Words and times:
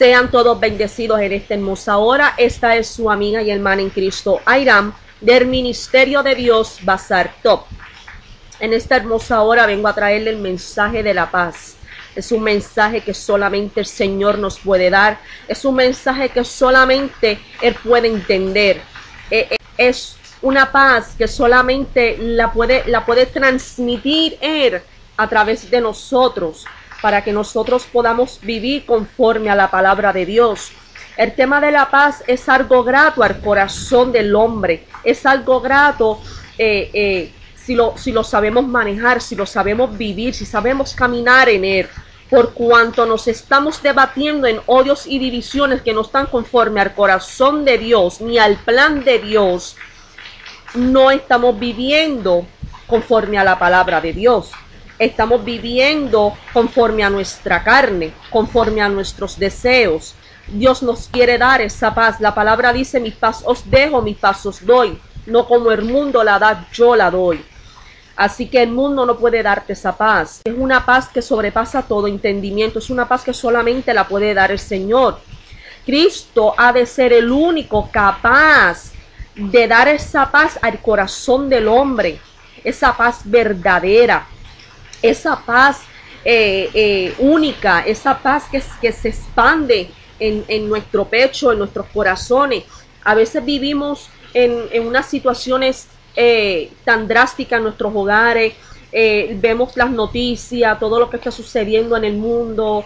Sean 0.00 0.30
todos 0.30 0.58
bendecidos 0.58 1.20
en 1.20 1.30
esta 1.30 1.52
hermosa 1.52 1.98
hora. 1.98 2.32
Esta 2.38 2.74
es 2.74 2.88
su 2.88 3.10
amiga 3.10 3.42
y 3.42 3.50
hermana 3.50 3.82
en 3.82 3.90
Cristo, 3.90 4.40
Airam, 4.46 4.94
del 5.20 5.44
Ministerio 5.44 6.22
de 6.22 6.34
Dios 6.34 6.78
Bazar 6.84 7.34
Top. 7.42 7.66
En 8.60 8.72
esta 8.72 8.96
hermosa 8.96 9.42
hora 9.42 9.66
vengo 9.66 9.88
a 9.88 9.94
traerle 9.94 10.30
el 10.30 10.38
mensaje 10.38 11.02
de 11.02 11.12
la 11.12 11.30
paz. 11.30 11.76
Es 12.16 12.32
un 12.32 12.42
mensaje 12.42 13.02
que 13.02 13.12
solamente 13.12 13.80
el 13.80 13.84
Señor 13.84 14.38
nos 14.38 14.58
puede 14.58 14.88
dar. 14.88 15.20
Es 15.46 15.66
un 15.66 15.74
mensaje 15.74 16.30
que 16.30 16.44
solamente 16.44 17.38
Él 17.60 17.76
puede 17.84 18.08
entender. 18.08 18.80
Eh, 19.30 19.48
eh, 19.50 19.56
Es 19.76 20.16
una 20.40 20.72
paz 20.72 21.14
que 21.18 21.28
solamente 21.28 22.16
la 22.18 22.50
puede, 22.50 22.84
la 22.86 23.04
puede 23.04 23.26
transmitir 23.26 24.38
Él 24.40 24.80
a 25.18 25.28
través 25.28 25.70
de 25.70 25.82
nosotros 25.82 26.64
para 27.00 27.24
que 27.24 27.32
nosotros 27.32 27.86
podamos 27.90 28.40
vivir 28.42 28.84
conforme 28.84 29.50
a 29.50 29.54
la 29.54 29.70
palabra 29.70 30.12
de 30.12 30.26
Dios. 30.26 30.72
El 31.16 31.34
tema 31.34 31.60
de 31.60 31.70
la 31.70 31.90
paz 31.90 32.22
es 32.26 32.48
algo 32.48 32.82
grato 32.82 33.22
al 33.22 33.40
corazón 33.40 34.12
del 34.12 34.34
hombre, 34.34 34.86
es 35.04 35.26
algo 35.26 35.60
grato 35.60 36.20
eh, 36.56 36.90
eh, 36.92 37.32
si, 37.54 37.74
lo, 37.74 37.94
si 37.96 38.12
lo 38.12 38.24
sabemos 38.24 38.66
manejar, 38.66 39.20
si 39.20 39.34
lo 39.34 39.46
sabemos 39.46 39.96
vivir, 39.96 40.34
si 40.34 40.46
sabemos 40.46 40.94
caminar 40.94 41.48
en 41.48 41.64
él. 41.64 41.88
Por 42.28 42.54
cuanto 42.54 43.06
nos 43.06 43.26
estamos 43.26 43.82
debatiendo 43.82 44.46
en 44.46 44.60
odios 44.66 45.06
y 45.06 45.18
divisiones 45.18 45.82
que 45.82 45.92
no 45.92 46.02
están 46.02 46.26
conforme 46.26 46.80
al 46.80 46.94
corazón 46.94 47.64
de 47.64 47.76
Dios 47.76 48.20
ni 48.20 48.38
al 48.38 48.56
plan 48.56 49.02
de 49.02 49.18
Dios, 49.18 49.76
no 50.74 51.10
estamos 51.10 51.58
viviendo 51.58 52.46
conforme 52.86 53.36
a 53.36 53.44
la 53.44 53.58
palabra 53.58 54.00
de 54.00 54.12
Dios 54.12 54.52
estamos 55.00 55.42
viviendo 55.42 56.36
conforme 56.52 57.02
a 57.02 57.10
nuestra 57.10 57.64
carne, 57.64 58.12
conforme 58.28 58.82
a 58.82 58.88
nuestros 58.88 59.38
deseos. 59.38 60.14
Dios 60.46 60.82
nos 60.82 61.08
quiere 61.08 61.38
dar 61.38 61.62
esa 61.62 61.94
paz. 61.94 62.20
La 62.20 62.34
palabra 62.34 62.70
dice, 62.72 63.00
mi 63.00 63.10
paz 63.10 63.42
os 63.46 63.68
dejo, 63.68 64.02
mi 64.02 64.14
paz 64.14 64.44
os 64.44 64.64
doy. 64.64 65.00
No 65.24 65.48
como 65.48 65.70
el 65.70 65.82
mundo 65.84 66.22
la 66.22 66.38
da, 66.38 66.66
yo 66.72 66.94
la 66.94 67.10
doy. 67.10 67.42
Así 68.14 68.48
que 68.48 68.62
el 68.62 68.72
mundo 68.72 69.06
no 69.06 69.16
puede 69.16 69.42
darte 69.42 69.72
esa 69.72 69.96
paz. 69.96 70.42
Es 70.44 70.54
una 70.54 70.84
paz 70.84 71.08
que 71.08 71.22
sobrepasa 71.22 71.82
todo 71.82 72.06
entendimiento. 72.06 72.78
Es 72.78 72.90
una 72.90 73.08
paz 73.08 73.24
que 73.24 73.32
solamente 73.32 73.94
la 73.94 74.06
puede 74.06 74.34
dar 74.34 74.50
el 74.50 74.58
Señor. 74.58 75.18
Cristo 75.86 76.52
ha 76.58 76.74
de 76.74 76.84
ser 76.84 77.14
el 77.14 77.30
único 77.30 77.88
capaz 77.90 78.92
de 79.34 79.66
dar 79.66 79.88
esa 79.88 80.30
paz 80.30 80.58
al 80.60 80.78
corazón 80.80 81.48
del 81.48 81.68
hombre. 81.68 82.20
Esa 82.62 82.94
paz 82.94 83.22
verdadera 83.24 84.26
esa 85.02 85.40
paz 85.44 85.82
eh, 86.24 86.68
eh, 86.74 87.14
única, 87.18 87.80
esa 87.80 88.18
paz 88.18 88.44
que, 88.50 88.92
se 88.92 89.08
expande 89.08 89.90
en, 90.18 90.68
nuestro 90.68 91.06
pecho, 91.06 91.52
en 91.52 91.58
nuestros 91.58 91.86
corazones. 91.86 92.64
A 93.04 93.14
veces 93.14 93.42
vivimos 93.44 94.10
en, 94.34 94.86
unas 94.86 95.06
situaciones 95.06 95.88
eh, 96.14 96.70
tan 96.84 97.08
drásticas 97.08 97.56
en 97.58 97.64
nuestros 97.64 97.92
hogares, 97.94 98.54
vemos 98.92 99.76
las 99.76 99.90
noticias, 99.90 100.78
todo 100.78 100.98
lo 100.98 101.08
que 101.08 101.16
está 101.16 101.30
sucediendo 101.30 101.96
en 101.96 102.04
el 102.04 102.16
mundo, 102.16 102.84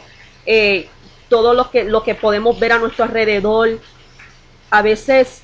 todo 1.28 1.54
lo 1.54 2.02
que 2.02 2.14
podemos 2.14 2.60
ver 2.60 2.72
a 2.72 2.78
nuestro 2.78 3.04
alrededor. 3.04 3.81
A 4.70 4.82
veces 4.82 5.42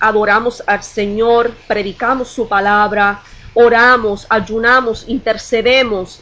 adoramos 0.00 0.62
al 0.66 0.82
Señor, 0.82 1.52
predicamos 1.66 2.28
su 2.28 2.48
palabra, 2.48 3.22
oramos, 3.60 4.24
ayunamos, 4.30 5.04
intercedemos 5.08 6.20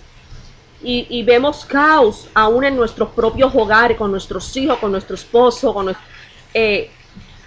y, 0.83 1.23
vemos 1.23 1.67
caos 1.67 2.29
aún 2.33 2.65
en 2.65 2.77
nuestros 2.77 3.11
propios 3.11 3.55
hogares, 3.55 3.99
con 3.99 4.11
nuestros 4.11 4.57
hijos, 4.57 4.79
con 4.79 4.91
nuestro 4.91 5.17
esposo, 5.17 5.75
con 5.75 5.87
nuestro, 5.87 6.07
eh, 6.55 6.91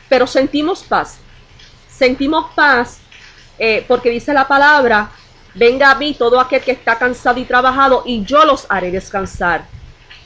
pero 0.07 0.27
sentimos 0.27 0.83
paz. 0.83 1.17
Sentimos 1.89 2.51
paz 2.53 2.99
eh, 3.57 3.83
porque 3.87 4.11
dice 4.11 4.31
la 4.31 4.47
palabra, 4.47 5.09
venga 5.55 5.89
a 5.89 5.95
mí 5.95 6.13
todo 6.13 6.39
aquel 6.39 6.61
que 6.61 6.73
está 6.73 6.99
cansado 6.99 7.39
y 7.39 7.45
trabajado 7.45 8.03
y 8.05 8.23
yo 8.23 8.45
los 8.45 8.67
haré 8.69 8.91
descansar. 8.91 9.65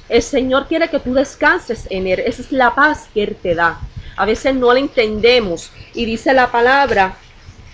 El 0.09 0.21
Señor 0.21 0.67
quiere 0.67 0.89
que 0.89 0.99
tú 0.99 1.13
descanses 1.13 1.87
en 1.89 2.07
Él. 2.07 2.19
Esa 2.19 2.41
es 2.41 2.51
la 2.51 2.75
paz 2.75 3.07
que 3.13 3.23
Él 3.23 3.37
te 3.41 3.55
da. 3.55 3.79
A 4.17 4.25
veces 4.25 4.55
no 4.55 4.73
la 4.73 4.79
entendemos 4.79 5.71
y 5.93 6.03
dice 6.03 6.33
la 6.33 6.51
palabra 6.51 7.15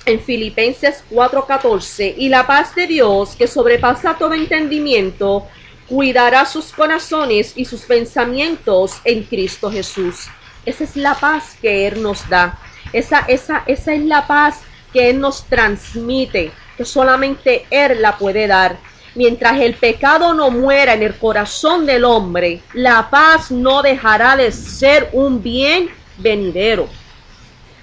en 0.09 0.19
Filipenses 0.19 1.03
4:14, 1.09 2.15
y 2.17 2.29
la 2.29 2.45
paz 2.45 2.75
de 2.75 2.87
Dios, 2.87 3.35
que 3.35 3.47
sobrepasa 3.47 4.17
todo 4.17 4.33
entendimiento, 4.33 5.47
cuidará 5.87 6.45
sus 6.45 6.71
corazones 6.71 7.53
y 7.55 7.65
sus 7.65 7.81
pensamientos 7.81 8.99
en 9.03 9.23
Cristo 9.23 9.71
Jesús. 9.71 10.27
Esa 10.65 10.83
es 10.83 10.95
la 10.95 11.15
paz 11.15 11.57
que 11.61 11.87
Él 11.87 12.01
nos 12.01 12.27
da. 12.29 12.59
Esa, 12.93 13.19
esa, 13.27 13.63
esa 13.65 13.93
es 13.93 14.03
la 14.03 14.27
paz 14.27 14.61
que 14.93 15.09
Él 15.09 15.19
nos 15.19 15.45
transmite, 15.45 16.51
que 16.77 16.85
solamente 16.85 17.65
Él 17.69 18.01
la 18.01 18.17
puede 18.17 18.47
dar. 18.47 18.77
Mientras 19.15 19.59
el 19.59 19.73
pecado 19.73 20.33
no 20.33 20.51
muera 20.51 20.93
en 20.93 21.03
el 21.03 21.15
corazón 21.15 21.85
del 21.85 22.05
hombre, 22.05 22.61
la 22.73 23.09
paz 23.09 23.49
no 23.49 23.81
dejará 23.81 24.35
de 24.35 24.51
ser 24.51 25.09
un 25.13 25.41
bien 25.41 25.89
venidero. 26.17 26.87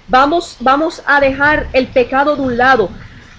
Vamos, 0.09 0.55
vamos 0.61 1.03
a 1.05 1.19
dejar 1.19 1.67
el 1.73 1.87
pecado 1.87 2.37
de 2.37 2.41
un 2.41 2.57
lado, 2.57 2.89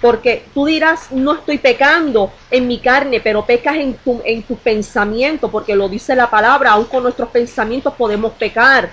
porque 0.03 0.45
tú 0.53 0.67
dirás, 0.67 1.11
no 1.11 1.33
estoy 1.33 1.57
pecando 1.57 2.31
en 2.51 2.69
mi 2.69 2.79
carne, 2.79 3.21
pero 3.21 3.47
pecas 3.47 3.77
en 3.77 3.95
tu, 3.95 4.21
en 4.23 4.43
tu 4.43 4.57
pensamiento, 4.57 5.51
porque 5.51 5.75
lo 5.75 5.89
dice 5.89 6.15
la 6.15 6.29
palabra, 6.29 6.73
aún 6.73 6.85
con 6.85 7.03
nuestros 7.03 7.31
pensamientos 7.31 7.95
podemos 7.95 8.33
pecar. 8.33 8.91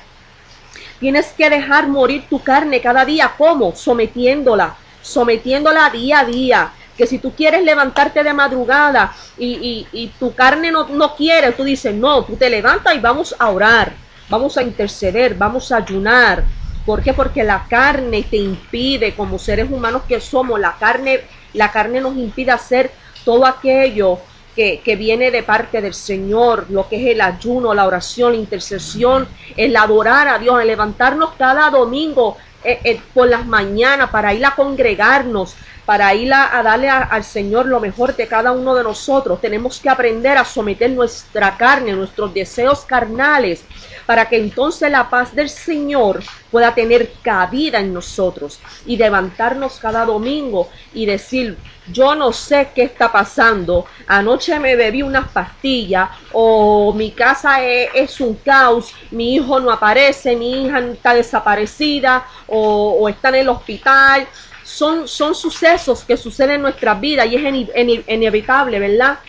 Tienes 1.02 1.34
que 1.34 1.50
dejar 1.50 1.90
morir 1.90 2.24
tu 2.30 2.42
carne 2.42 2.80
cada 2.80 3.04
día, 3.04 3.34
¿cómo? 3.38 3.76
Sometiéndola, 3.76 4.78
sometiéndola 5.02 5.90
día 5.90 6.20
a 6.20 6.26
día. 6.26 6.72
Que 6.98 7.06
si 7.06 7.20
tú 7.20 7.34
quieres 7.34 7.62
levantarte 7.62 8.24
de 8.24 8.34
madrugada 8.34 9.14
y, 9.38 9.86
y, 9.92 10.08
tu 10.18 10.34
carne 10.34 10.72
no, 10.72 10.88
no 10.88 11.14
quiere, 11.14 11.52
tú 11.52 11.66
dices, 11.66 11.94
no, 11.94 12.24
tú 12.24 12.38
te 12.38 12.50
levantas 12.50 12.96
y 12.96 13.00
vamos 13.00 13.36
a 13.38 13.50
orar, 13.50 13.92
vamos 14.30 14.58
a 14.58 14.64
interceder, 14.64 15.36
vamos 15.36 15.74
a 15.74 15.78
ayunar, 15.78 16.46
¿Por 16.86 17.02
qué? 17.02 17.14
Porque 17.14 17.44
la 17.44 17.66
carne 17.68 18.24
te 18.30 18.38
impide, 18.38 19.16
como 19.16 19.40
seres 19.40 19.70
humanos 19.72 20.04
que 20.08 20.20
somos, 20.20 20.60
la 20.60 20.76
carne, 20.78 21.22
la 21.54 21.72
carne 21.72 22.02
nos 22.02 22.16
impide 22.16 22.52
hacer 22.52 22.92
todo 23.24 23.46
aquello 23.46 24.20
que, 24.56 24.82
que, 24.84 24.96
viene 24.96 25.32
de 25.32 25.44
parte 25.44 25.82
del 25.82 25.94
Señor, 25.94 26.68
lo 26.70 26.88
que 26.88 26.98
es 26.98 27.14
el 27.14 27.22
ayuno, 27.22 27.74
la 27.74 27.88
oración, 27.88 28.34
la 28.34 28.38
intercesión, 28.38 29.28
el 29.58 29.76
adorar 29.76 30.28
a 30.28 30.38
Dios, 30.38 30.62
el 30.62 30.68
levantarnos 30.68 31.32
cada 31.38 31.70
domingo 31.70 32.38
eh, 32.66 32.80
eh, 32.84 33.00
por 33.14 33.28
las 33.30 33.46
mañanas 33.46 34.10
para 34.10 34.34
ir 34.34 34.44
a 34.44 34.56
congregarnos, 34.56 35.56
para 35.86 36.14
ir 36.16 36.34
a, 36.34 36.62
darle 36.64 36.90
al 36.90 37.24
Señor 37.24 37.68
lo 37.68 37.80
mejor 37.80 38.16
de 38.16 38.28
cada 38.28 38.52
uno 38.52 38.74
de 38.74 38.84
nosotros. 38.84 39.40
Tenemos 39.40 39.80
que 39.80 39.90
aprender 39.90 40.38
a 40.38 40.46
someter 40.46 40.90
nuestra 40.90 41.56
carne, 41.58 41.94
nuestros 41.94 42.34
deseos 42.34 42.86
carnales, 42.86 43.64
para 44.06 44.28
que 44.28 44.38
entonces 44.38 44.92
la 44.92 45.10
paz 45.10 45.34
del 45.36 45.50
Señor 45.50 46.24
pueda 46.52 46.74
tener 46.74 47.12
cabida 47.22 47.80
en 47.80 47.94
nosotros 47.94 48.60
y 48.86 48.98
levantarnos 48.98 49.78
cada 49.78 50.06
domingo 50.06 50.70
y 50.94 51.06
decir, 51.06 51.58
yo 51.92 52.16
no 52.16 52.32
sé 52.34 52.70
qué 52.74 52.84
está 52.84 53.12
pasando, 53.12 53.86
anoche 54.08 54.60
me 54.60 54.76
bebí 54.76 55.04
unas 55.04 55.30
pastillas 55.30 56.10
o 56.32 56.94
mi 56.94 57.12
casa 57.12 57.64
es, 57.64 57.90
es 57.94 58.20
un 58.20 58.36
caos, 58.36 58.92
mi 59.12 59.36
hijo 59.36 59.60
no 59.60 59.72
aparece, 59.72 60.36
mi 60.36 60.66
hija 60.66 60.80
está 60.80 61.14
desaparecida 61.14 62.26
o 62.48 63.08
está 63.08 63.30
en 63.30 63.36
el 63.36 63.50
hospital. 63.50 64.28
Son, 64.66 65.08
son 65.08 65.34
sucesos 65.34 66.04
que 66.04 66.18
suceden 66.18 66.56
en 66.56 66.62
nuestras 66.64 67.00
vidas 67.00 67.28
y 67.28 67.36
es 67.36 68.04
inevitable, 68.08 68.80
¿verdad? 68.80 69.20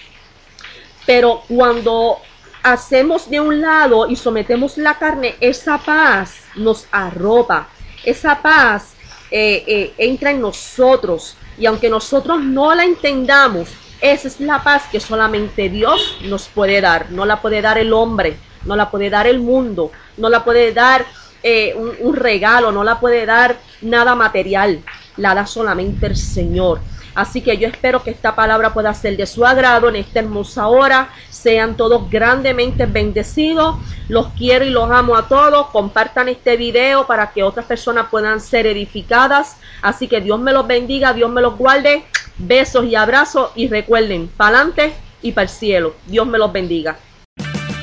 Pero 1.04 1.42
cuando 1.46 2.18
hacemos 2.62 3.30
de 3.30 3.38
un 3.38 3.60
lado 3.60 4.08
y 4.08 4.16
sometemos 4.16 4.76
la 4.76 4.98
carne, 4.98 5.36
esa 5.40 5.78
paz 5.78 6.40
nos 6.56 6.86
arropa, 6.90 7.68
esa 8.04 8.42
paz 8.42 8.94
eh, 9.30 9.62
eh, 9.66 9.94
entra 9.98 10.30
en 10.32 10.40
nosotros. 10.40 11.36
Y 11.58 11.66
aunque 11.66 11.88
nosotros 11.88 12.42
no 12.42 12.74
la 12.74 12.84
entendamos, 12.84 13.68
esa 14.00 14.28
es 14.28 14.40
la 14.40 14.62
paz 14.62 14.84
que 14.90 15.00
solamente 15.00 15.68
Dios 15.68 16.18
nos 16.22 16.48
puede 16.48 16.80
dar. 16.80 17.10
No 17.10 17.24
la 17.24 17.40
puede 17.40 17.62
dar 17.62 17.78
el 17.78 17.92
hombre, 17.92 18.36
no 18.64 18.74
la 18.74 18.90
puede 18.90 19.10
dar 19.10 19.26
el 19.26 19.38
mundo, 19.38 19.92
no 20.16 20.28
la 20.28 20.44
puede 20.44 20.72
dar 20.72 21.06
eh, 21.42 21.72
un, 21.76 21.94
un 22.00 22.16
regalo, 22.16 22.72
no 22.72 22.82
la 22.82 22.98
puede 22.98 23.24
dar 23.26 23.56
nada 23.80 24.14
material. 24.14 24.82
La 25.16 25.34
da 25.34 25.46
solamente 25.46 26.06
el 26.06 26.16
Señor. 26.16 26.80
Así 27.16 27.40
que 27.40 27.56
yo 27.56 27.66
espero 27.66 28.02
que 28.02 28.10
esta 28.10 28.36
palabra 28.36 28.74
pueda 28.74 28.92
ser 28.92 29.16
de 29.16 29.26
su 29.26 29.46
agrado 29.46 29.88
en 29.88 29.96
esta 29.96 30.18
hermosa 30.18 30.68
hora. 30.68 31.08
Sean 31.30 31.74
todos 31.74 32.10
grandemente 32.10 32.84
bendecidos. 32.84 33.76
Los 34.08 34.28
quiero 34.36 34.66
y 34.66 34.70
los 34.70 34.90
amo 34.90 35.16
a 35.16 35.26
todos. 35.26 35.68
Compartan 35.68 36.28
este 36.28 36.58
video 36.58 37.06
para 37.06 37.30
que 37.30 37.42
otras 37.42 37.64
personas 37.64 38.08
puedan 38.10 38.38
ser 38.38 38.66
edificadas. 38.66 39.56
Así 39.80 40.08
que 40.08 40.20
Dios 40.20 40.38
me 40.38 40.52
los 40.52 40.66
bendiga, 40.66 41.14
Dios 41.14 41.30
me 41.30 41.40
los 41.40 41.56
guarde. 41.56 42.04
Besos 42.36 42.84
y 42.84 42.94
abrazos 42.94 43.50
y 43.54 43.68
recuerden, 43.68 44.28
para 44.28 44.58
adelante 44.58 44.92
y 45.22 45.32
para 45.32 45.44
el 45.44 45.48
cielo. 45.48 45.94
Dios 46.06 46.26
me 46.26 46.36
los 46.36 46.52
bendiga. 46.52 46.98